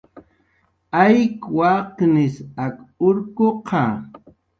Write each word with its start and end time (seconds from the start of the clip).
Ayk 1.03 1.37
waqnis 1.57 2.35
ak 2.65 2.75
urkuqa 3.07 3.83